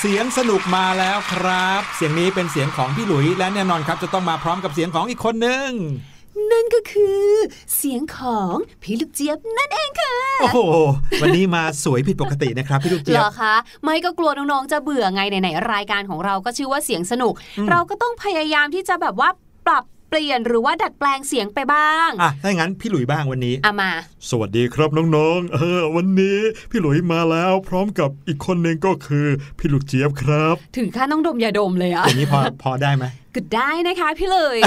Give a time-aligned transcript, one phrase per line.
[0.00, 5.70] เสียงสนุกมาแล้วครับ เสียงนี้เป็นเสียงของพี่หลุยและแน่นอนครับจะต้องมาพร้อมกับเสียงของอีกคนหนึ่ง
[6.52, 7.28] นั่นก็คือ
[7.76, 10.58] เสียงของพี่ลูกเจี๊ยบนั่นเองค่ะ โอ้โห
[11.22, 13.54] วันนี้มาสวยผิดปกตินะครับพี่ลูกเหเจี๊รยบอคะ
[13.84, 17.34] ไม่ก็กลัวน้องๆจะเบื่อไงไหนๆรายการของเราก็ชื่อว่าเสียงสนุก
[17.70, 19.28] เราก็ต้องพยายามที่จะแบบว่า
[19.66, 23.90] ปรับ เปลี่ยนหรือว่าดัดแปลงเสียงไปบ้างอะถ้าอย่างนั้นพี่หลุยบ้างวันนี้เอามา
[24.30, 26.38] สวัสดีครับน้องๆ เออ วันนี้
[26.70, 29.26] พี่หลุยมาแล้วพร้อมกับอีกคนหนึ่งก็คือ
[29.58, 33.04] พี่ลูกเจี๊ยบครับ ถึงขั้นต้องดมยาดมเลยอะอย่างนี้พอพอได้ไหม
[33.34, 34.58] ก็ได้นะคะพี่เลย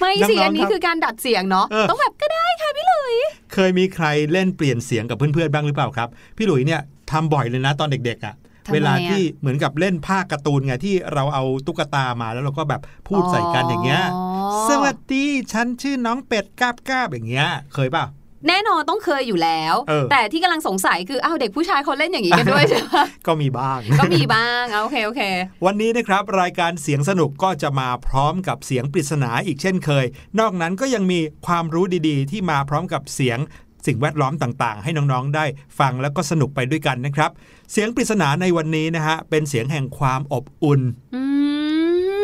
[0.00, 3.14] ไม่สิน้องๆอันนี้ครับคือการดัดเสียงเนาะเออต้องแบบก็ได้ค่ะพี่เลย
[3.52, 6.80] เคยมีใครเล่นเปลี่ยนเสียงกับเพื่อนๆบ้างหรือเปล่าครับ พี่หลุยเนี่ย
[7.10, 8.40] ทำบ่อยเลยนะตอนเด็กๆอะทำไมอะ
[8.72, 14.24] เวลาที่เหมือนกับเล่นภาคการ์ตูนไงที่เราเอาตุ๊กตามาแล้วเราก็แบบพูดใส่กันอย่างเงี้ยอ๋อ
[14.68, 18.06] สวัสดีฉันชื่อน้องเป็ดกาบกาบอย่างเงี้ย เคยเปล่า
[18.48, 25.22] แน่นอนต้องเคยอยู่แล้วเออแต่ที่กำลังสงสัยคืออ้าวเด็กผู้ชายเขาเล่นอย่างนี้กันด้วยใช่ไหมก็มีบ้าง ก็มีบ้างเอาโอเคโอเค
[25.64, 30.04] วันนี้นะครับรายการเสียงสนุกก็จะมาพร้อมกับเสียงปริศนาอีกเช่นเคย
[30.38, 33.38] นอกนั้นก็ยังมีความรู้ดีๆ ที่มาพร้อมกับเสียง
[33.86, 35.44] สิ่งแวดล้อมต่างๆ ให้น้องๆ ได้
[35.78, 37.30] ฟังแล้วก็สนุกไปด้วยกันนะครับ
[37.72, 40.80] เสียงปริศนาในวันนี้นะฮะเป็นเสียงแห่งความอบอุ่น
[41.14, 41.22] อื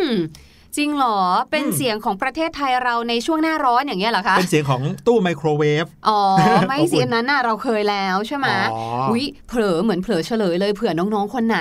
[0.07, 0.09] ม
[0.77, 1.19] จริงเหรอ
[1.51, 6.21] เป็นอืมเสียงของประเทศไทยเราในช่วงหน้าร้อนอย่างเงี้ยเหรอคะ เป็นเสียงของตู้ไมโครเวฟ อ๋อ
[6.69, 11.61] ไม่อบอุ่นเสียงนั้นน่ะเราเคยแล้วใช่ไหมอ๋ออุ๊อุ้ยเผลอเหมือนเผลอเฉลยเลยเผื่อน้องๆคนไหน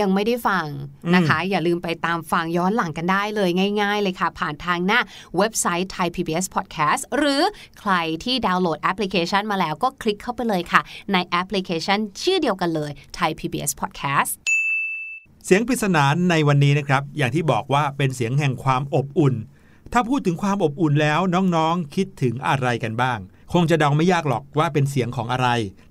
[0.00, 0.66] ยังไม่ได้ฟัง
[1.14, 3.50] นะคะ อย่าลืมไปตามฟังย้อนหลังกันได้เลย
[3.80, 5.00] ง่าย ๆ เลยค่ะ ผ่านทางหน้า
[5.36, 7.42] เว็บไซต์ Thai PBS Podcast หรือ
[7.80, 7.92] ใคร
[8.24, 10.80] ที่ดาวน์โหลดแอปพลิเคชันมาแล้วก็คลิกเข้าไปเลยค่ะ
[11.12, 19.34] ในแอปพลิเคชันชื่อเดียวกันเลย Thai PBS Podcast เสียงปริศนาในวันนี้นะครับ อย่างที่บอกว่าเป็นเสียงแห่งความอบอุ่น
[19.92, 23.18] ถ้าพูดถึงความอบอุ่นแล้วน้องๆ คิดถึงอะไรกันบ้าง
[23.52, 25.48] คงจะเดาไม่ยากหรอกว่าเป็นเสียงของอะไร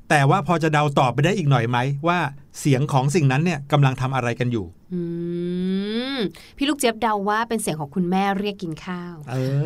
[0.10, 1.78] แต่ว่าพอจะเดาตอบไปได้อีกหน่อยไหม
[2.08, 2.20] ว่า
[2.60, 5.02] เสียงของสิ่งนั้นเนี่ยกำลังทำอะไรกันอยู่อื
[6.16, 6.20] ม
[6.58, 9.64] พี่ลูกเจี๊ยบเดาว่าเป็นเสียงของคุณแม่เรียกกินข้าวเออ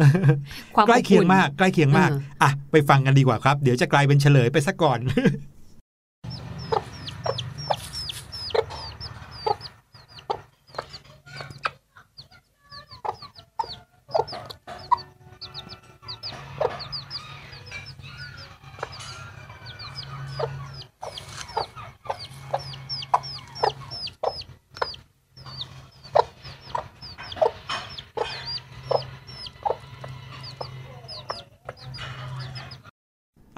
[0.75, 4.99] ความใกล้เคียงอบอุ่นมาก ใกล้เคียงมากเอออะไปฟังกันดีกว่าครับ เดี๋ยวจะกลายเป็นเฉลยไปซะก่อน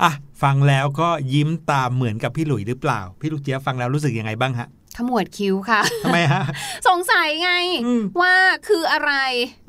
[0.02, 0.12] อะ
[0.46, 6.44] ฟังแล้วก็ยิ้มตามเหมือนกับพี่หลุยหรือเปล่า พี่ลูกเจี๊ยบฟังแล้วรู้สึกยังไงบ้างฮะขมวดคิ้วค่ะทำไมฮะ
[6.88, 7.52] สงสัยไง
[7.86, 8.34] อืมว่า
[8.68, 9.14] คืออะไร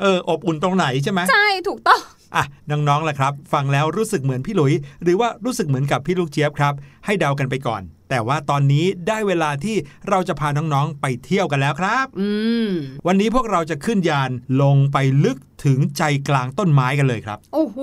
[0.00, 2.00] เออ อบอุ่นตรงไหนใช่ไหมใช่ถูกต้อง
[2.34, 6.74] อะน้องๆล่ะครับ ฟังแล้วรู้สึกเหมือนพี่หลุย หรือว่ารู้สึกเหมือนกับพี่ลูกเจี๊ยบครับ
[7.04, 9.76] ให้เดากันไปก่อน แต่ว่าตอนนี้ได้เวลาที่
[10.08, 12.28] เราจะพาน้องๆไปเที่ยวกันแล้วครับอื
[12.66, 12.68] ม
[13.06, 14.30] วันนี้พวกเราจะขึ้นยาน
[14.62, 17.78] ลงไปลึกถึงใจกลางต้นไม้กันเลยครับ โอ้โห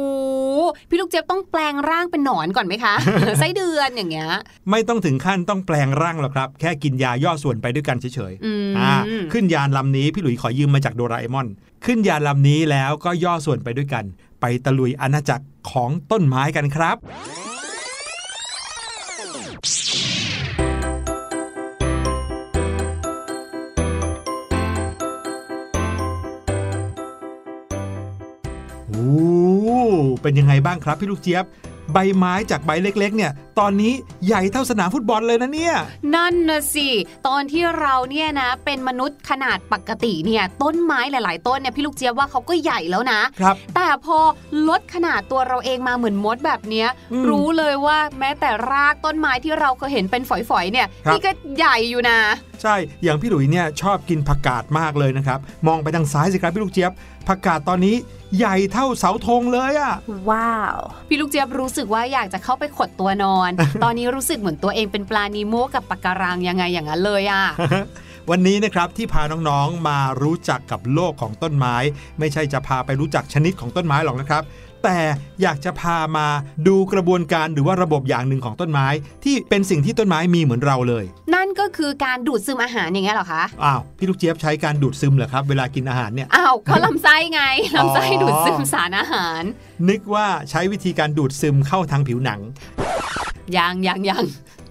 [0.89, 2.95] พี่ลูกเจี๊ยบต้องแปลงร่างเป็นหนอนก่อนไหมคะ
[3.39, 4.29] ไส้เดือนอย่างเงี้ย
[4.69, 8.93] ไม่ต้องถึงขั้นต้องแปลงร่างหรอกครับ แค่กินยาย่อส่วนไปด้วยกันเฉยอืมๆอ่า
[9.33, 11.47] ขึ้นยานลำนี้พี่หลุยขอยืมมาจากโดราเอมอน
[11.85, 14.05] ขึ้นยานลำนี้แล้วก็ย่อส่วนไปด้วยกัน
[14.45, 16.97] ไปตะลุยอาณาจักรของต้นไม้กันครับ
[30.21, 31.45] เป็นยังไงบ้างครับพี่ลูกเจี๊ยบ
[31.93, 33.93] ใบไม้จากใบเล็กๆ เนี่ย ตอนนี้
[34.25, 35.75] ใหญ่เท่าสนามฟุตบอลเลยนะเนี่ย
[36.15, 36.89] นั่นนะสิ
[37.27, 44.17] ตอนที่เราเนี่ยนะ เป็นมนุษย์ขนาดปกติเนี่ย ต้นไม้หลาย ๆ ต้นเนี่ยพี่ลูกเจี๊ยบว่าเขาก็ใหญ่แล้วนะครับ แต่พอ
[44.69, 52.19] ลดขนาดตัวเราเองมาเหมือนมดแบบเนี้ยอืมรู้เลยว่าแม้แต่รากต้นไม้ที่เราเคยเห็นเป็นฝอยๆ เนี่ยครับนี่ก็ใหญ่อยู่นะ
[52.63, 56.91] ใช่อย่างพี่หลุยเนี่ยชอบกินผักกาดมากเลยนะครับ มองไปทางซ้ายสิครับพี่ลูกเจี๊ยบ
[57.27, 57.95] ผักกาดตอนนี้
[58.37, 59.93] ใหญ่เท่าเสาธงเลยอะ
[60.29, 60.77] ว้าว
[61.09, 63.49] พี่ลูกเจี๊ยบรู้สึกว่าอยากจะเข้าไปขดตัวนอน
[63.83, 67.43] ตอนนี้รู้สึกเหมือนตัวเองเป็นปลานีโมกับปะการังยังไงอย่างนั้นเลยอะ
[68.31, 71.75] วันนี้นะครับที่พาน้องๆมารู้จักกับโลกของต้นไม้
[72.19, 74.43] ไม่ใช่จะพาไปรู้จักชนิดของต้นไม้หรอกนะครับ
[74.83, 74.97] แต่
[75.41, 76.27] อยากจะพามา
[76.67, 78.87] ดูกระบวนการหรือว่าระบบอย่างหนึ่งของต้นไม้
[79.23, 87.41] ที่เป็นสิ่งที่ต้นไม้มีเหมือนเราเลย นั่นก็คือการดูดซึมอาหารอย่างเงี้ยเหรอคะอ้าวพี่ลูกเจี๊ยบใช้การดูดซึมเหรอครับเวลากินอาหารเนี่ยอ้าวก็ลำไส้ไง
[87.77, 89.43] ลำไส้อ๋อดูดซึมสารอาหาร
[89.89, 92.39] นึกว่าใช้วิธีการดูดซึมเข้าทางผิวหนัง
[93.57, 94.25] ยังยังยัง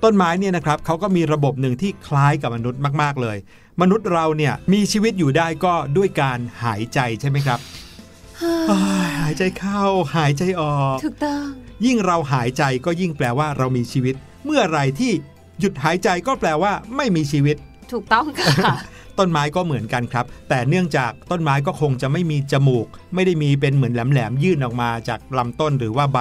[0.04, 3.36] ต้นไม้เนี่ยนะครับเขาก็มีระบบหนึ่งที่คล้ายกับมนุษย์มาก ๆ เลย
[3.80, 7.58] มนุษย์เราเนี่ยมีชีวิตอยู่ได้ก็ด้วยการหายใจใช่ไหมครับ
[8.70, 9.82] อ้ายหายใจเข้า
[10.16, 11.46] หายใจออก ถูกต้อง
[11.86, 15.12] ยิ่งเราหายใจก็ยิ่งแปลว่าเรามีชีวิต เมื่อไหรที่
[15.60, 17.56] หยุดหายใจก็แปลว่าไม่มีชีวิต
[17.92, 18.74] ถูกต้องค่ะ
[19.18, 26.18] ต้นไม้ก็เหมือนกันครับ แต่เนื่องจากต้นไม้ก็คงจะไม่มีจมูก ไม่ได้มีเป็นเหมือนแหลมๆยื่นออกมาจากลำต้นหรือว่าใบ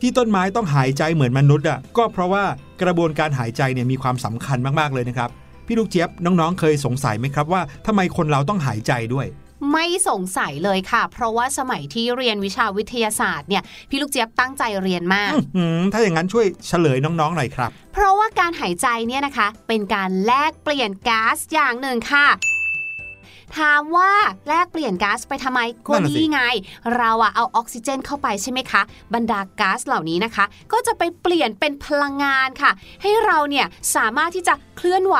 [0.00, 2.44] ที่ต้นไม้ต้องหายใจเหมือนมนุษย์อะก็เพราะว่า
[2.82, 5.30] กระบวนการหายใจเนี่ยมีความสำคัญมากๆเลยนะครับ
[5.66, 9.26] พี่ลูกเจี๊ยบน้องๆ เคยสงสัยไหมครับว่าทำไมคนเราต้องหายใจด้วย
[9.70, 22.28] ไม่สงสัยเลยค่ะ เพราะว่าสมัยที่เรียนวิชาวิทยาศาสตร์เนี่ยพี่ลูกเจี๊ยบตั้งใจเรียนมากอื้อหือถ้าอย่างนั้นช่วยเฉลยน้องๆหน่อยครับ เพราะว่าการหายใจเนี่ยนะคะ เป็นการแลกเปลี่ยนก๊าซอย่างหนึ่งค่ะ
[23.60, 24.12] ถามว่า
[24.48, 26.40] แลกเปลี่ยนก๊าซไปทำไมก็นั่นน่ะสินี่ไง
[26.96, 28.82] เราอะเอาออกซิเจนเข้าไปใช่ไหมคะ
[29.14, 32.70] บรรดาก๊าซเหล่านี้นะคะ ก็จะไปเปลี่ยนเป็นพลังงานค่ะ
[33.02, 33.66] ให้เราเนี่ย
[33.96, 35.16] สามารถที่จะเคลื่อนไหว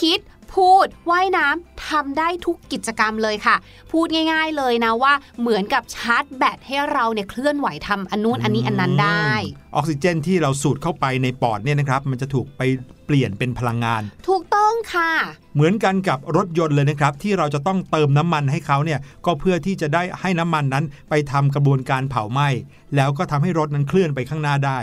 [0.00, 0.18] คิด
[0.54, 3.56] พูดว่ายน้ำทำได้ทุกกิจกรรมเลยค่ะ
[3.92, 9.30] พูดง่าย ๆเลยนะว่าเหมือนกับชาร์จแบตให้เราเนี่ยเคลื่อนไหวทำอันนู้นอันนี้อันนั้นได้
[9.76, 12.62] ออกซิเจนที่เราสูดเข้าไปในปอดเนี่ยนะครับ มันจะถูกไป
[13.06, 15.12] เปลี่ยนเป็นพลังงาน ถูกต้องค่ะ
[15.54, 22.48] เหมือนกันกับรถยนต์เลยนะครับ ที่เราจะต้องเติมน้ำมันให้เขาเนี่ยก็เพื่อที่จะได้ให้น้ำมันนั้นไปทำกระบวนการเผาไหม้
[22.96, 24.78] แล้วก็ทำให้รถนั้นเคลื่อนไปข้างหน้าได้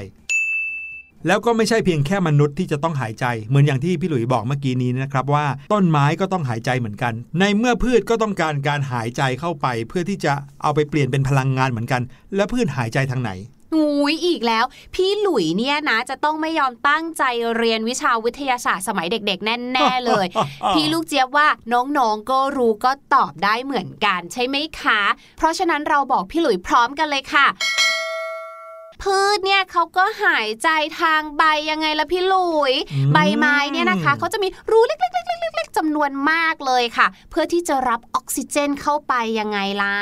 [1.27, 12.01] แล้วก็ไม่ใช่เพียงแค่มนุษย์ที่จะต้องหายใจ เหมือนอย่างที่พี่หลุยบอกเมื่อกี้นี้นะครับว่าต้นไม้ก็ต้องหายใจเหมือนกัน ในเมื่อพืชก็ต้องการการหายใจเข้าไป เพื่อที่จะเอาไปเปลี่ยนเป็นพลังงานเหมือนกัน
[12.36, 13.32] แล้วพืชหายใจทางไหน
[13.74, 17.24] หูยอีกแล้ว พี่หลุยเนี่ยนะ จะต้องไม่ยอมตั้งใจ
[17.58, 20.25] เรียนวิชาวิทยาศาสตร์สมัยเด็กๆ แน่ๆเลย
[20.72, 25.01] พี่ลูกเจี๊ยบว่าน้องๆก็รู้ก็ตอบได้เหมือนกันใช่ไหมคะ
[25.38, 27.48] เพราะฉะนั้นเราบอกพี่หลุยพร้อมกันเลยค่ะ
[29.04, 39.96] พืชเนี่ยเขาก็หายใจทางใบยังไงล่ะพี่หลุยอืมใบไม้เนี่ยนะคะเขาจะมีรูเล็กๆๆๆๆจำนวนมากเลยค่ะ เพื่อที่จะรับออกซิเจนเข้าไปยังไงล่ะ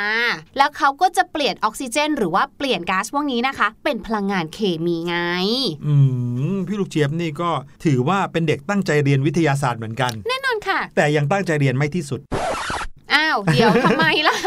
[0.57, 5.17] แล้วเขาก็จะเปลี่ยนออกซิเจน หรือว่าเปลี่ยนก๊าซพวกนี้นะคะ เป็นพลังงานเคมีไง
[5.85, 5.93] อื
[6.53, 7.51] มพี่ลูกเจี๊ยบนี่ก็
[7.85, 12.19] ถือว่าเป็นเด็กตั้งใจเรียนวิทยาศาสตร์เหมือนกัน แน่นอนค่ะ แต่ยังตั้งใจเรียนไม่ที่สุด
[13.15, 14.37] อ้าวเดี๋ยวทำไมล่ะ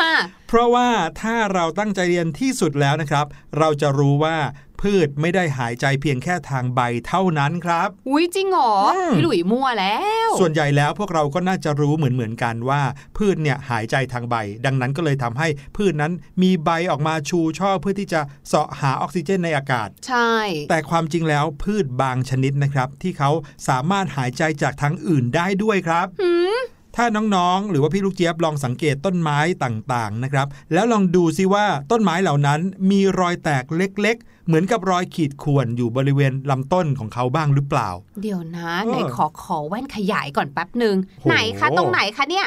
[0.48, 0.88] เพราะว่า
[1.22, 3.26] ถ้าเราตั้งใจเรียนที่สุดแล้วนะครับ
[3.58, 4.36] เราจะรู้ว่า
[4.84, 9.96] พืชไม่ได้หายใจเพียงแค่ทางใบเท่านั้นครับ อุ้ยจริงเหรออืมพี่หลุยมั่วแล้
[10.28, 12.82] ว ส่วนใหญ่แล้วพวกเราก็น่าจะรู้เหมือนเหมือนๆกันว่า
[13.16, 20.32] พืชเนี่ยหายใจทางใบ ดังนั้นก็เลยทำให้พืชนั้นมีใบออกมาชูช่อเพื่อที่จะเสาะหาออกซิเจนในอากาศ ใช่
[20.70, 23.30] แต่ความจริงแล้วพืชบางชนิดนะครับ ที่เขา
[23.68, 26.56] สามารถหายใจจากทางอื่นได้ด้วยครับหืม
[26.96, 32.60] ถ้าน้องๆ หรือว่าพี่ลูกเจี๊ยบลองสังเกตต้นไม้ต่างๆนะครับแล้วลองดูซิว่าต้นไม้เหล่านั้น
[32.90, 37.88] มีรอยแตกเล็ก ๆ เหมือนกับรอยขีดข่วนอยู่บริเวณลำต้นของเขาบ้างหรือเปล่า
[38.22, 42.46] เดี๋ยวนะเออไหนขอขอแว่นขยายก่อนแป๊บหนึ่งโหไหนคะตรงไหนคะเนี่ย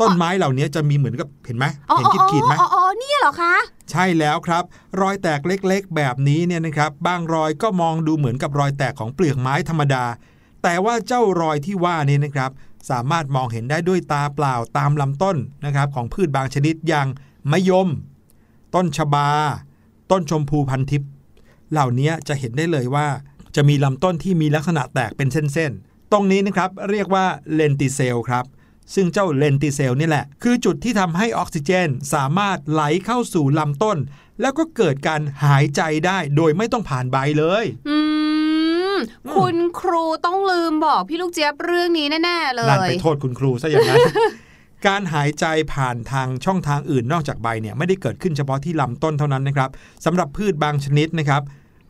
[0.00, 3.54] ต้นไม้เหล่านี้จะมีเหมือนกับเห็นไหมอ๋อเห็นขีดๆไหมอ๋ออ๋ออ๋อเนี่ยเหรอคะ
[3.90, 4.62] ใช่แล้วครับ
[5.00, 10.04] รอยแตกเล็กๆ แบบนี้เนี่ยนะครับ บางรอยก็มองดูเหมือนกับรอยแตกของเปลือกไม้ธรรมดา
[10.62, 12.50] แต่ว่าเจ้ารอยที่ว่านี่นะครับ
[12.90, 17.06] สามารถมองเห็นได้ด้วยตาเปล่าตามลำต้นนะครับของพืชบางชนิดอย่าง
[17.52, 17.88] มะยม
[18.74, 19.28] ต้นชบา
[20.10, 21.10] ต้นชมพูพันทิพย์
[21.72, 23.06] เหล่านี้จะเห็นได้เลยว่า
[23.56, 28.44] จะมีลำต้นที่มีลักษณะแตกเป็นเส้นๆ ตรงนี้นะครับเรียกว่าเลนติเซลครับ
[28.94, 33.98] ซึ่งเจ้าเลนติเซลนี่แหละ คือจุดที่ทำให้ออกซิเจนสามารถไหลเข้าสู่ลำต้น
[34.40, 38.15] แล้วก็เกิดการหายใจได้โดยไม่ต้องผ่านใบเลย อืม
[39.36, 43.98] คุณครูต้องลืมบอกพี่ลูกเจี๊ยบเรื่องนี้แน่ๆเลนั่นยไปโทษคุณครูซะอย่างนั้น
[44.86, 49.70] การหายใจผ่านทางช่องทางอื่นนอกจากใบเนี่ยไม่ได้เกิดขึ้นเฉพาะที่ลำต้นเท่านั้นนะครับ
[50.04, 51.42] สำหรับพืชบางชนิดนะครับ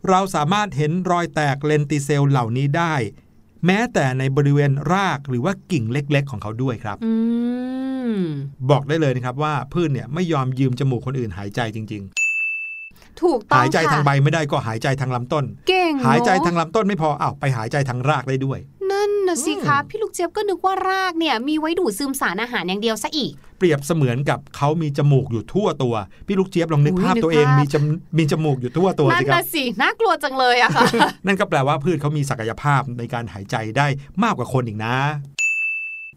[0.09, 2.93] เราสามารถเห็นรอยแตกเลนติเซลเหล่านี้ได้
[3.65, 7.13] แม้แต่ในบริเวณรากหรือว่ากิ่งเล็กๆ ของเขาด้วยครับอื
[8.15, 8.19] ม
[8.69, 12.03] บอกได้เลยนะครับว่าพืชเนี่ยไม่ยอมยืมจมูกคนอื่นหายใจจริง
[13.23, 18.59] ถูกๆต้องหายใจทางค่ะใบไม่ได้ก็หายใจทางลำต้น เก่งเนอะหายใจทางลำต้นไม่พออ้าวไปหายใจทางรากได้ด้วย
[18.91, 25.95] นั่นนะสิอืมคะพี่ลูกเจี๊ยบก็นึกว่ารากเนี่ยมีไว้ดูดซึมสารอาหารอย่างเดียวซะอีก เปรียบเสมือนกับเขามีจมูกอยู่ทั่วตัว
[26.27, 27.83] พี่ลูกเจี๊ยบลองนึกอุ๊ยภาพนึกตัวเองภาพมีจม
[28.17, 30.83] มีจมูกอยู่ทั่วตัวนั่สินครับนะสิน่ากลัวจังเลยอะค่ะ
[31.25, 33.87] นั่นก็แปลว่าพืชเขามีศักยภาพในการหายใจได้
[34.23, 34.95] มากกว่าคนอีกนะ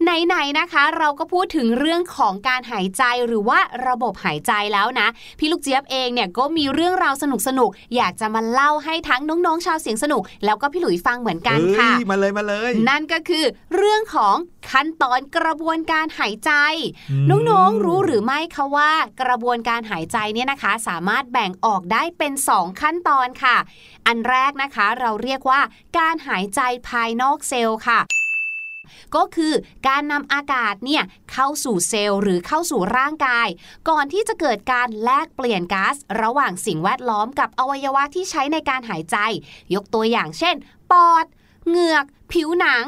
[0.04, 7.24] ไหนๆนะคะ เราก็พูดถึงเรื่องของการหายใจหรือว่าระบบหายใจแล้วนะ พี่ลูกเจี๊ยบเองเนี่ยก็มีเรื่องราวส
[7.58, 13.44] นุกๆอยากจะมาเล่าให้ทั้งน้องๆชาวเสียงสนุก แล้วก็พี่หลุยฟังเหมือนกันเอ้ค่ะยมาเลยมาเลย นั่นก็คือ
[13.76, 14.36] เรื่องของ
[14.70, 16.52] ขั้นตอนกระบวนการหายใจ
[17.10, 18.92] อืมน้องๆรู้หรือไม่คะว่า
[19.22, 23.56] กระบวนการหายใจเนี่ยนะคะ สามารถแบ่งออกได้เป็น 2 ขั้นตอนค่ะ
[24.06, 25.60] อันแรกนะคะเราเรียกว่า
[25.98, 28.00] การหายใจภายนอกเซลล์ค่ะ
[29.16, 29.52] ก็คือ
[29.88, 31.02] การนำอากาศเนี่ย
[31.32, 33.48] เข้าสู่เซลล์หรือเข้าสู่ร่างกาย
[33.88, 39.16] ก่อนที่จะเกิดการแลกเปลี่ยนก๊าซระหว่างสิ่งแวดล้อมกับอวัยวะที่ใช้ในการหายใจ
[39.74, 40.54] ยกตัวอย่างเช่น
[40.90, 41.26] ปอด
[41.68, 42.84] เหงือก ผิวหนัง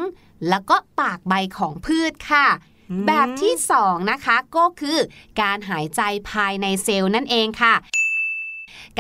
[0.48, 2.46] แล้วก็ปากใบของพืชค่ะ
[2.90, 4.98] อืมแบบที่สองนะคะก็คือ
[5.40, 6.00] การหายใจ
[6.30, 7.74] ภายในเซลล์นั่นเองค่ะ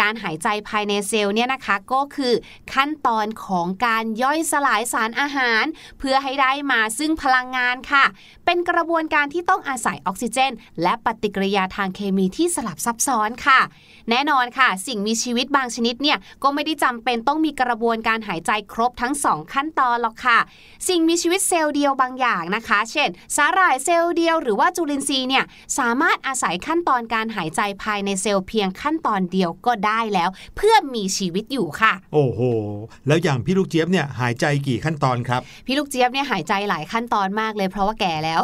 [0.00, 2.34] การหายใจภายในเซลล์เนี่ยนะคะก็คือ
[2.74, 5.64] ขั้นตอนของการย่อยสลายสารอาหาร
[5.98, 8.04] เพื่อให้ได้มาซึ่งพลังงานค่ะ
[8.44, 10.52] เป็นกระบวนการที่ต้องอาศัยออกซิเจน
[10.82, 13.60] และปฏิกิริยาทางเคมีที่สลับซับซ้อนค่ะ
[14.10, 20.38] แน่นอนค่ะ สิ่งมีชีวิตบางชนิดเนี่ยก็ไม่ได้จำเป็นต้องมีกระบวนการหายใจครบทั้งสองขั้นตอนหรอกค่ะ
[20.88, 25.44] สิ่งมีชีวิตเซลล์เดียวบางอย่างนะคะ เช่น สาหร่ายเซลล์เดียวหรือว่าจุลินทรีย์เนี่ย
[25.78, 32.40] สามารถอาศัยขั้นตอนการหายใจภายในเซลล์เพียงขั้นตอนเดียวก็ได้แล้ว เพื่อมีชีวิตอยู่ค่ะ โอ้โห
[33.06, 38.40] แล้วอย่างพี่ลูกเจี๊ยบเนี่ยหายใจกี่ขั้นตอนครับ พี่ลูกเจี๊ยบเนี่ยหายใจหลายขั้นตอนมากเลยเพราะว่าแก่แล้ว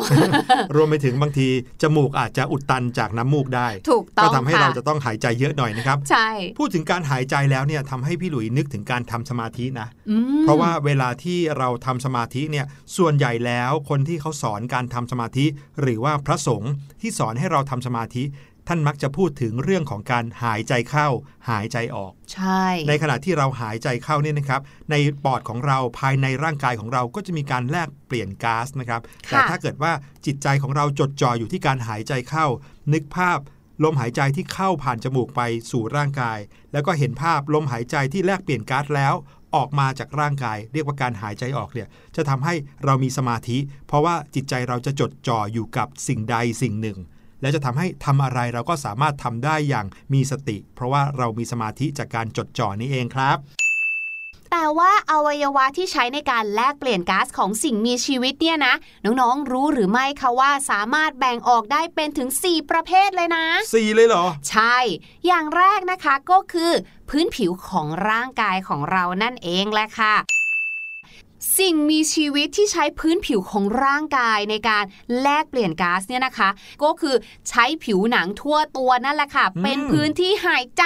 [0.76, 1.48] รวมไปถึงบางที
[1.82, 15.46] จมูกอาจจะอุดตันจากน้ำมูกได้ ถูกต้ก็องทำให้ค่ะเราจะต้องหายใจเยอะหน่อยนะครับ ใช่ พูดถึงการหายใจแล้วเนี่ยทำให้พี่หลุยนึกถึงการทำสมาธินะอืมเพราะว่าเวลาที่เราทำสมาธิเนี่ยส่วนใหญ่แล้วคนที่เขาสอนการทำสมาธิ
[15.80, 18.22] หรือว่าพระสงฆ์ที่สอนให้เราทำสมาธิ
[18.68, 21.08] ท่านมักจะพูดถึงเรื่องของการหายใจเข้า
[21.50, 24.60] หายใจออก ใช่ ในขณะที่เราหายใจเข้าเนี่ยนะครับ
[24.90, 24.94] ใน
[25.24, 29.92] ปอดของเราภายในร่างกายของเราก็จะมีการแลกเปลี่ยนก๊าซนะครับ แต่ถ้าเกิดว่า
[30.26, 32.46] จิตใจของเราจดจ่ออยู่ที่การหายใจเข้า
[32.92, 33.38] นึกภาพ
[33.84, 36.38] ลมหายใจที่เข้าผ่านจมูกไปสู่ร่างกาย
[36.72, 39.14] แล้วก็เห็นภาพลมหายใจที่แลกเปลี่ยนก๊าซแล้ว
[39.56, 46.98] ออกมาจากร่างกาย เรียกว่าการหายใจออกเนี่ยจะทำให้เรามีสมาธิ เพราะว่าจิตใจเราจะจดจ่ออยู่กับสิ่งใดสิ่งหนึ่ง
[47.40, 53.38] และจะทำให้ทำอะไรเราก็สามารถทำได้อย่างมีสติ เพราะว่าเรามีสมาธิจากการจดจ่อนี่เองครับ
[54.52, 64.76] แต่ว่าอวัยวะที่ใช้ในการแลกเปลี่ยนก๊าซของสิ่งมีชีวิตเนี่ยนะ น้องๆ รู้หรือไม่คะว่าสามารถแบ่งออกได้เป็นถึง 4 ประเภทเลยนะสี่เลยเหรอ ใช่
[65.26, 66.72] อย่างแรกนะคะก็คือ
[67.08, 70.14] พื้นผิวของร่างกายของเรานั่นเองแหละค่ะ
[71.58, 74.84] สิ่งมีชีวิตที่ใช้พื้นผิวของร่างกายในการ
[75.20, 76.48] แลกเปลี่ยนก๊าซเนี่ยนะคะ
[76.82, 77.14] ก็คือ
[77.48, 80.84] ใช้ผิวหนังทั่วตัวนั่นแหละค่ะอืมเป็นพื้นที่หายใจ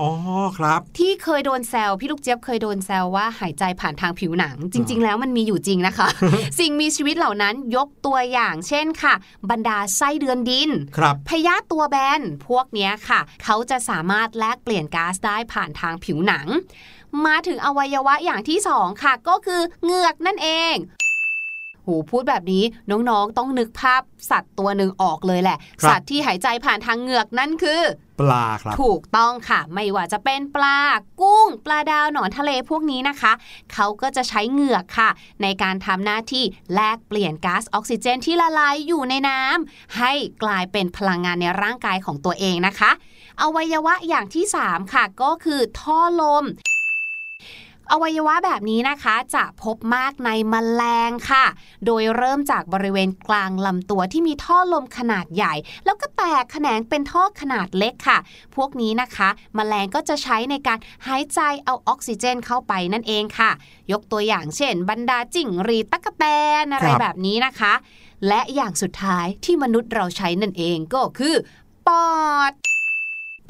[0.00, 0.10] อ๋อ
[0.58, 6.08] ครับ ที่เคยโดนแซวพี่ลูกเจี๊ยบเคยโดนแซวว่าหายใจผ่านทางผิวหนัง จริง ๆ แล้วมันมีอยู่จริงนะคะ
[6.58, 9.14] สิ่งมีชีวิตเหล่านั้นยกตัวอย่าง เช่นค่ะ
[9.50, 16.48] บรรดาไส้เดือนดินครับพยาธิตัวแบนพวกเนี้ยค่ะ เขาจะสามารถแลกเปลี่ยนก๊าซได้ผ่านทางผิวหนัง
[17.26, 20.76] มาถึงอวัยวะอย่างที่สองค่ะ ก็คือเหงือกนั่นเอง
[21.84, 27.82] โหพูดแบบนี้น้องๆต้องนึกภาพสัตว์ตัวหนึ่งออกเลยแหละครับสัตว์ที่หายใจผ่านทางเหงือกนั่นคือ
[28.20, 30.80] ปลาครับ ถูกต้องค่ะ ไม่ว่าจะเป็นปลา
[31.20, 33.32] กุ้ง ปลาดาวหนอนทะเลพวกนี้นะคะ
[33.72, 35.10] เขาก็จะใช้เหงือกค่ะ
[35.42, 36.44] ในการทำหน้าที่
[36.74, 42.90] แลกเปลี่ยนก๊าซออกซิเจนที่ละลายอยู่ในน้ำให้กลายเป็นพลังงานในร่างกายของตัวเองนะคะ
[43.42, 46.44] อวัยวะอย่างที่ 3 ค่ะก็คือท่อลม
[47.92, 51.44] อวัยวะแบบนี้นะคะจะพบมากในแมลงค่ะ
[51.86, 58.18] โดยเริ่มจากบริเวณกลางลำตัวที่มีท่อลมขนาดใหญ่ แล้วก็แตกแขนงเป็นท่อขนาดเล็กค่ะ
[58.56, 63.50] พวกนี้นะคะแมลงก็จะใช้ในการหายใจเอาออกซิเจนเข้าไปนั่นเองค่ะ
[63.92, 66.24] ยกตัวอย่างเช่น บรรดาจิ้งรีตั๊กแต
[66.62, 67.72] นอะไรแบบนี้นะคะ
[68.28, 71.34] และอย่างสุดท้ายที่มนุษย์เราใช้นั่นเองก็คือ
[71.86, 72.10] ปอ
[72.50, 72.52] ด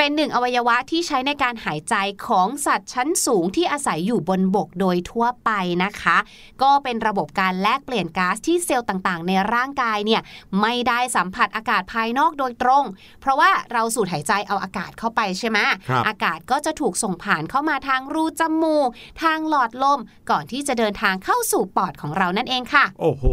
[0.02, 1.94] เป็นหนึ่งอวัยวะที่ใช้ในการหายใจ
[2.26, 5.50] ของสัตว์ชั้นสูงที่อาศัยอยู่บนบกโดยทั่วไป
[5.84, 6.16] นะคะ
[6.62, 10.22] ก็เป็นระบบการแลกเปลี่ยนก๊าซที่เซลล์ต่างๆ ในร่างกายเนี่ย
[10.60, 12.84] ไม่ได้สัมผัสอากาศภายนอกโดยตรง
[13.20, 15.58] เพราะว่าเราสูดหายใจเอาอากาศเข้าไปใช่ไหม
[15.88, 18.88] ครับอากาศก็จะถูกส่งผ่านเข้ามาทางรูจมูก
[19.22, 23.24] ทางหลอดลม ก่อนที่จะเดินทางเข้าสู่ปอดของเรานั่นเองค่ะ โอ้โห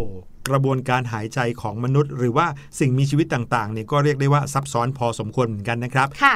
[0.50, 2.48] กระบวนการหายใจของมนุษย์ หรือว่า
[2.80, 6.36] สิ่งมีชีวิตต่างๆเนี่ยก็เรียกได้ว่าซับซ้อนพอสมควรเหมือนกันนะครับค่ะ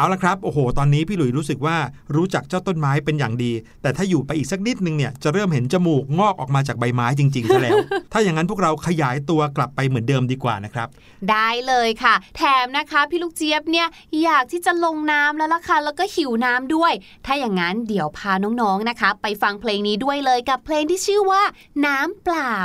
[0.00, 1.76] เอาละครับ โอ้โห ตอนนี้พี่หลุยรู้สึกว่า
[2.16, 7.78] รู้จักเจ้าต้นไม้เป็นอย่างดี แต่ถ้าอยู่ไปอีกสักนิดนึงเนี่ยจะเริ่มเห็นจมูกงอกออกมาจากใบไม้จริงๆซะแล้ว
[8.12, 10.88] ถ้าอย่างนั้นพวกเราขยายตัวกลับไปเหมือนเดิมดีกว่านะครับ
[11.30, 13.86] ได้เลยค่ะ แถมนะคะพี่ลูกเจี๊ยบเนี่ย
[14.22, 16.92] อยากที่จะลงน้ำแล้วล่ะค่ะแล้วก็หิวน้ำด้วย
[17.26, 21.42] ถ้าอย่างนั้นเดี๋ยวพาน้องๆนะคะ ไปฟังเพลงนี้ด้วยเลยกับเพลงที่ชื่อว่า
[21.86, 22.56] น้ำเปล่า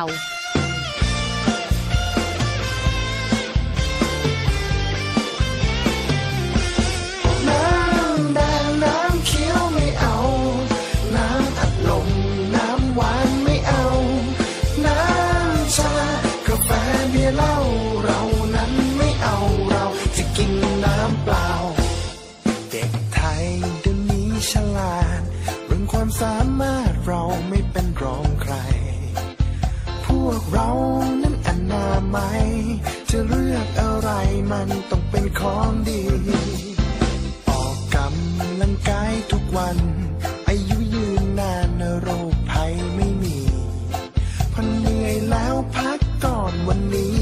[26.21, 28.55] สามารถเราไม่เป็นรองใคร
[30.05, 30.71] พวกเรา
[31.21, 32.29] นั้นอนามั
[33.09, 34.09] จะเลือกอะไร
[34.51, 36.03] มันต้องเป็นของดี
[37.49, 39.77] ออกกำลังกายทุกวัน
[40.47, 43.37] อายุยืนนานโรคภัยไม่มี
[44.53, 47.14] พอเหนื่อยแล้วพักก่อนวันนี้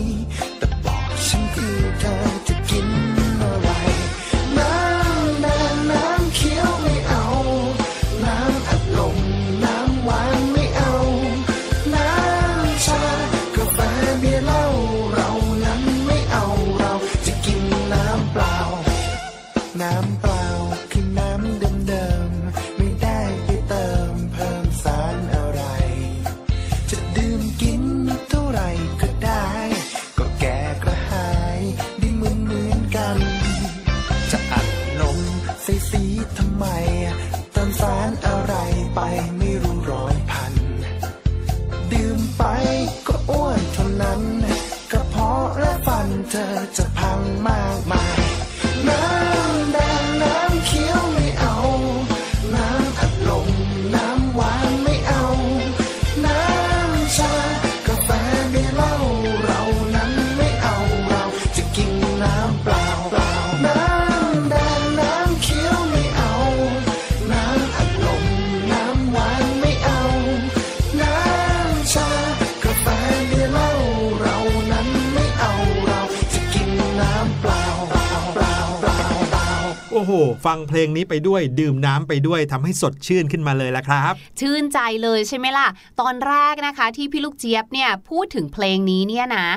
[80.46, 85.68] ฟังเพลงนี้ไปด้วยดื่มน้ำไปด้วยทำให้สดชื่นขึ้นมาเลยละครับ ชื่นใจเลยใช่ไหมล่ะ
[86.02, 89.48] ตอนแรกนะคะที่พี่ลูกเจี๊ยบเนี่ยพูดถึงเพลงนี้เนี่ยนะ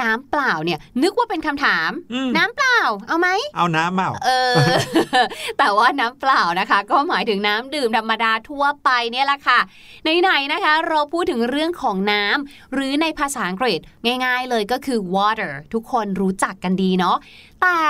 [0.00, 4.54] น้ำเปล่าเนี่ยนึกว่าเป็นคำถามอืมน้ำเปล่าเอาไหมเอาน้ำเมาเออ
[5.58, 9.60] แต่ว่าน้ำเปล่านะคะ ก็หมายถึงน้ำดื่มธรรมดาทั่วไปเนี่ยแหละค่ะ
[10.20, 13.80] ไหนๆนะคะ เราพูดถึงเรื่องของน้ำหรือในภาษาอังกฤษ
[14.24, 17.16] ง่าย ๆ เลยก็คือ water ทุกคนรู้จักกันดีเนาะ
[17.62, 17.80] แต่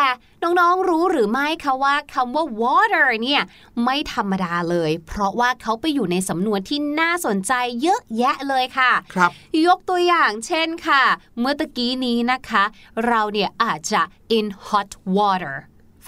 [0.43, 3.43] น้องๆรู้หรือไม่คะว่าคำว่า water เนี่ย
[3.85, 7.53] ไม่ธรรมดาเลย เพราะว่าเขาไปอยู่ในสำนวนที่น่าสนใจ
[7.83, 9.31] เยอะแยะเลยค่ะครับ
[9.67, 11.05] ยกตัวอย่างเช่นค่ะ
[11.39, 12.65] เมื่อตะกี้นี้นะคะ
[13.07, 14.03] เราเนี่ยอาจจะ
[14.39, 15.57] in hot water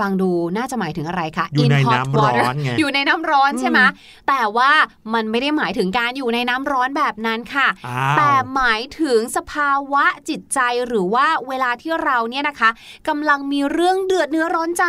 [0.00, 3.80] ฟังดูน่าจะหมายถึงอะไรคะอยู่ In ใน hot น้ำร้อน water ไงอยู่ในน้ำร้อนใช่ไหม
[4.28, 4.70] แต่ว่า
[5.14, 12.70] มันไม่ได้หมายถึงการอยู่ในน้ำร้อนแบบนั้นค่ะอ้าวแต่หมายถึงสภาวะจิตใจหรือว่าเวลาที่เราเนี่ยนะคะ
[13.08, 14.86] กำลังมีเรื่องเดือดเนื้อร้อนใจ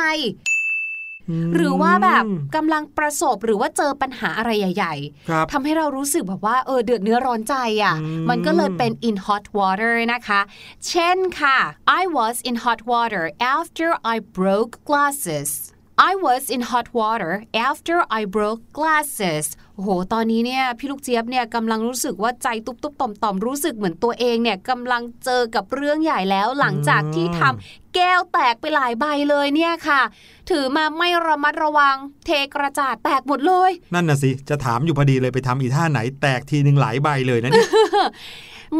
[1.55, 2.23] หรือว่าแบบ
[2.55, 10.41] กำลังประสบหรือว่าเจอปัญหาอะไรใหญ่ๆครับทำให้เรารู้สึกแบบว่าเออเดือดเนื้อร้อนใจอะ่ะอืมมันก็เลยเป็น in hot water นะคะ
[10.87, 11.57] เช่นค่ะ
[12.01, 13.23] I was in hot water
[13.57, 15.49] after I broke glasses
[16.11, 17.33] I was in hot water
[17.69, 19.45] after I broke glasses
[19.81, 30.01] โอ้โห ตอนนี้เนี่ยพี่ลูกเจี๊ยบเนี่ยกำลังรู้สึกว่าใจตุ๊บตุ๊บต่อมต่อมรู้สึกเหมือนตัวเองเนี่ยกำลังเจอกับเรื่องใหญ่แล้วหลังจากที่ทำแก้วแตกไปหลายใบเลยเนี่ยค่ะ
[30.49, 37.69] ถือมาไม่ระมัดระวัง เทกระจาดแตกหมดเลย นั่นน่ะสิ จะถามอยู่พอดีเลยไปทำอีท่าไหนแตกทีหนึ่งหลายใบเลยนะเนี่ย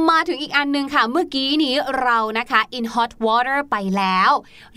[0.09, 4.31] มาถึงอีกอันหนึ่งค่ะ เมื่อกี้นี้เรานะคะ in hot water ไปแล้ว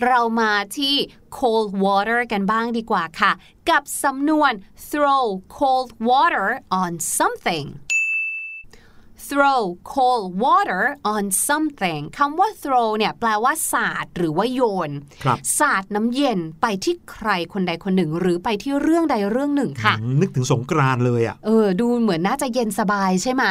[0.05, 0.95] เรามาที่
[1.37, 3.31] cold water กันบ้างดีกว่าค่ะ
[3.69, 4.51] กับสำนวน
[4.89, 5.25] throw
[5.57, 6.47] cold water
[6.81, 7.67] on something
[9.29, 9.61] throw
[9.93, 10.83] cold water
[11.13, 14.91] on something คำว่า throw เนี่ยแปลว่าสาดหรือว่าโยน
[15.23, 23.43] ครับสาดน้ำเย็นไปที่ใครคนใดคนหนึ่ง หรือไปที่เรื่องใดเรื่องหนึ่งค่ะอืมนึกถึงสงกรานต์เลยอะ เออ ดูเหมือนน่าจะเย็นสบายใช่ไหม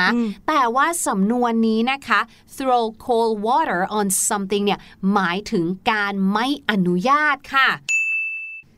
[0.49, 2.21] แต่ว่าสำนวนนี้นะคะ
[2.57, 4.81] throw cold water on something เนี่ย
[5.13, 7.69] หมายถึงการไม่อนุญาตค่ะ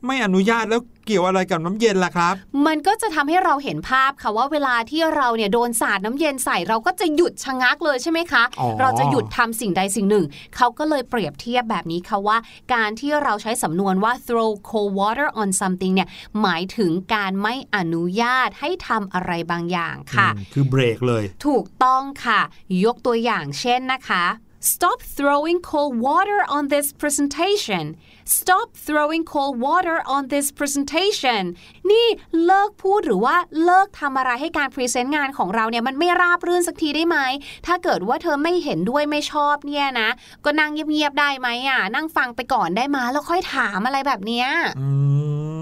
[0.07, 2.35] ไม่อนุญาตแล้วเกี่ยวอะไรกับน้ำเย็นล่ะครับ
[2.67, 10.25] มันก็จะทำให้เราเห็นภาพค่ะว่าเวลาที่เราเนี่ยโดนสาดน้ำเย็นใส่เราก็จะหยุดชะงักเลยใช่ไหมคะอ๋อเราจะหยุดทำสิ่งใดสิ่งหนึ่ง
[10.57, 12.39] เขาก็เลยเปรียบเทียบแบบนี้ค่ะว่า
[12.75, 16.09] การที่เราใช้สำนวนว่า throw cold water on something เนี่ย
[16.43, 22.41] หมายถึงการไม่อนุญาตให้ทำอะไรบางอย่างค่ะอืมคือเบรกเลย ถูกต้องค่ะ
[22.85, 24.25] ยกตัวอย่างเช่นนะคะ
[24.75, 27.85] Stop throwing cold water on this presentation
[28.39, 31.43] Stop throwing cold water on this presentation
[31.91, 32.07] นี่
[32.45, 37.19] เลิกพูดหรือว่าเลิกทำอะไรให้การ present งานของเราเนี่ยมันไม่ราบรื่นสักทีได้ไหม
[37.67, 40.09] ถ้าเกิดว่าเธอไม่เห็นด้วยไม่ชอบเนี่ยนะ
[40.45, 44.47] ก็นั่งเงียบๆได้ไหมอะ นั่งฟังไปก่อนได้มาแล้วค่อยถามอะไรแบบเนี้ย
[44.81, 44.89] อื
[45.55, 45.56] ม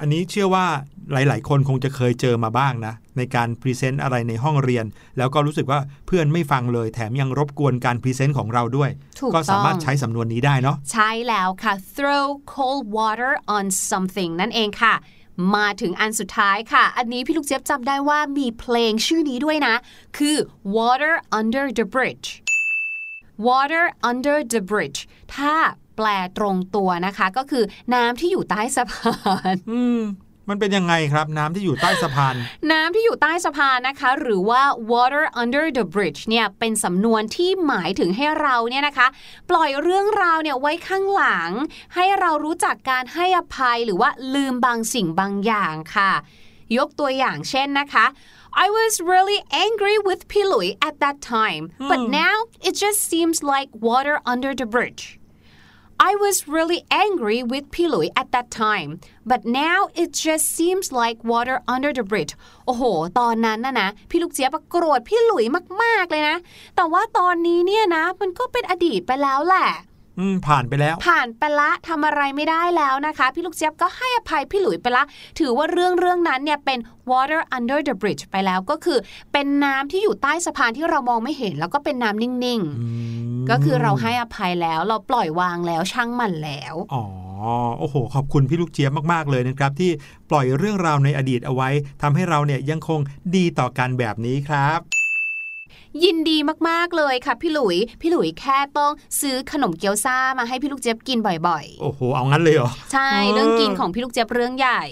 [0.00, 0.66] อันนี้เชื่อว่า
[1.12, 4.84] หลาย ๆ คนคงจะเคยเจอมาบ้างนะ ในการ present อะไรในห้องเรียน
[5.18, 14.94] แล้วก็รู้สึกว่าเพื่อนไม่ฟังเลย แถมยังรบกวนการ present ของเราด้วยถูกก็สามารถต้องใช้สำนวนนี้ได้เนาะใช่แล้วค่ะ throw cold water on something นั่นเองค่ะ
[15.56, 19.74] มาถึงอันสุดท้ายค่ะ อันนี้พี่ลูกเจี๊ยบจำได้ว่ามีเพลงชื่อนี้ด้วยนะ
[20.16, 20.36] คือ
[20.76, 22.28] water under the bridge
[23.48, 24.98] water under the bridge
[25.36, 25.54] ถ้า
[26.00, 30.00] แปลตรงตัวนะคะ ก็คือน้ำที่อยู่ใต้สะพานอืม
[30.48, 32.34] มันเป็นยังไงครับน้ำที่อยู่ใต้สะพาน
[32.72, 39.06] น้ำที่อยู่ใต้สะพานนะคะ หรือว่า water under the bridge เนี่ยเป็นสำนวนที่หมายถึงให้เราเนี่ยนะคะ
[39.50, 41.50] ปล่อยเรื่องราวเนี่ยไว้ข้างหลัง
[41.94, 46.12] ให้เรารู้จักการให้อภัยหรือว่าลืมบางสิ่งบางอย่างค่ะ
[46.76, 48.06] ยกตัวอย่างเช่นนะคะ
[48.64, 52.36] I was really angry with Pilui at that time but now
[52.68, 55.02] it just seems like water under the bridge
[56.08, 58.90] I was really angry with Pilui at that time
[59.30, 62.32] but now it just seems like water under the bridge
[62.66, 62.82] โอ้โห
[63.18, 65.44] ตอนนั้นนะนะ พี่ลูกเจี๊ยบโกรธพี่หลุย
[65.82, 66.36] มาก ๆ เลยนะ
[66.76, 69.68] แต่ว่าตอนนี้เนี่ยนะ มันก็เป็นอดีตไปแล้วแหละ
[70.48, 75.04] ผ่านไปแล้ว ผ่านไปละทำอะไรไม่ได้แล้วนะคะ พี่ลูกเจี๊ยบก็ให้อภัยพี่หลุยไปละ
[75.38, 76.78] ถือว่าเรื่องเรื่องนั้นเนี่ยเป็น
[77.10, 78.98] water under the bridge ไปแล้วก็คือ
[79.32, 87.04] เป็นน้ำที่อยู่ใต้สะพานที่เรามองไม่เห็น แล้วก็เป็นน้ำนิ่งๆ ก็คือเราให้อภัยแล้วเราปล่อยวางแล้วช่างมันแล้ว อ๋อ
[87.78, 89.90] โอ้โห ขอบคุณพี่ลูกเจี๊ยบมากๆเลยนะครับ ที่
[90.30, 91.68] ปล่อยเรื่องราวในอดีตเอาไว้
[92.02, 93.00] ทำให้เราเนี่ยยังคง
[93.36, 94.99] ดีต่อกันแบบนี้ครับ
[96.04, 96.36] ยินดี
[96.68, 104.82] มากๆเลยค่ะพี่หลุย พี่หลุยแค่ต้องซื้อขนมเกี๊ยวซ่ามาให้พี่ลูกเจี๊ยบกินบ่อยโอ้โห เอางั้นเลยเหรอๆใช่เออเรื่องกินของพี่ลูกเจี๊ยบเรื่องใหญ่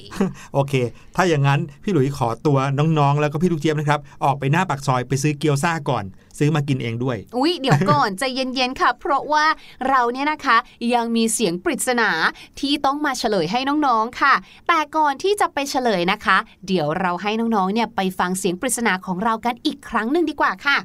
[0.55, 0.75] โอเค
[1.17, 6.05] ถ้าอย่างนั้นพี่หลุยขอตัวน้องๆ แล้วก็พี่ลูกเจี๊ยบนะครับ ออกไปหน้าปากซอยไปซื้อเกี๊ยวซ่าก่อน
[6.39, 9.47] ซื้อมากินเองด้วย อุ๊ย เดี๋ยวก่อนใจเย็นๆค่ะ เพราะว่า
[9.89, 10.57] เราเนี่ยนะคะ
[10.95, 12.11] ยังมีเสียงปริศนา
[12.61, 14.35] ที่ต้องมาเฉลยให้น้องๆค่ะ
[14.69, 20.79] แต่ก่อนที่จะไปเฉลยนะคะ เดี๋ยวเราให้น้องๆเนี่ยไปฟังเสียงปริศนาของเรากันอีกครั้งหนึ่งดีกว่าค่ะ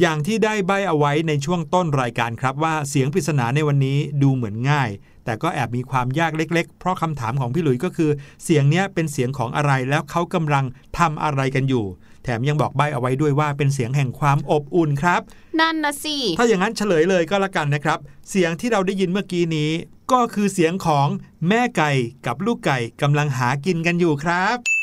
[0.00, 4.90] อย่างที่ได้ใบเอาไว้ในช่วงต้นรายการครับว่าเสียงปริศนาในวันนี้ดูเหมือนง่าย
[5.24, 8.10] แต่ก็แอบมีความยากเล็ก ๆ เพราะคำถามของพี่หลุยส์ก็คือ
[8.44, 10.64] เสียงเนี้ยเป็นเสียงของอะไรแล้วเขากำลัง
[10.98, 11.84] ทำอะไรกันอยู่
[12.24, 15.20] แถมยังบอกใบเอาไว้ด้วยว่าเป็นเสียงแห่งความอบอุ่นครับ
[15.60, 17.98] นั่นนะสิ ถ้าอย่างนั้นเฉลยเลยก็แล้วกันนะครับ
[18.30, 19.70] เสียงที่เราได้ยินเมื่อกี้นี้
[20.12, 21.08] ก็คือเสียงของ
[21.48, 21.92] แม่ไก่
[22.26, 24.77] กับลูกไก่กำลังหากินกันอยู่ครับ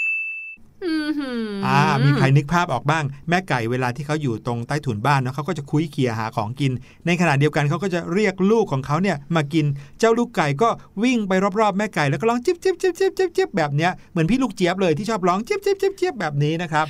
[0.84, 6.72] อือหือออ่า มีใครนึกภาพออกบ้าง แม่ไก่เวลาที่เขาอยู่ตรงใต้ถุนบ้านเนาะเขาก็จะคุยเคียหาของกิน
[7.06, 9.66] ในขณะเดียวกันเขาก็จะเรียกลูกของเขาเนี่ยมากิน
[10.00, 10.70] เจ้าลูกไก่ก็
[11.04, 16.86] วิ่งไปรอบๆแม่ไก่แล้วก็ร้องจิ๊บจิ๊บจิ๊บจิ๊บจิ๊บจิ๊บแบบเนี้ย เหมือนพี่ลูกเจี๊ยบเลยที่ชอบร้องจิ๊บจิ๊บจิ๊บจิ๊บแบบนี้นะครับ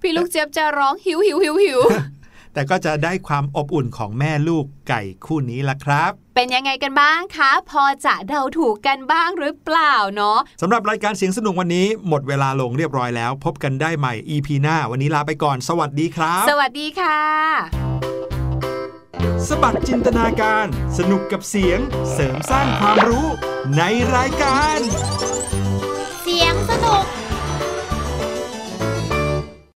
[0.00, 1.80] พี่ลูกเจี๊ยบจะร้องหิวหิวหิวหิว
[2.54, 17.20] แต่ก็จะได้ความอบอุ่นของแม่ลูกไก่คู่นี้ละครับ เป็นยังไงกันบ้างคะ พอจะเดาถูกกันบ้างหรือเปล่าเนาะสำหรับรายการเสียงสนุกวันนี้ หมดเวลาลงเรียบร้อยแล้ว พบกันได้ใหม่ EP หน้า วันนี้ลาไปก่อน สวัสดีครับ สวัสดีค่ะ
[19.48, 20.66] สบัดจินตนาการ
[20.98, 21.78] สนุกกับเสียง
[22.12, 23.26] เสริมสร้างความรู้
[23.76, 23.82] ใน
[24.16, 24.78] รายการ